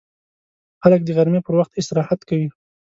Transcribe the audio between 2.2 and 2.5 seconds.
کوي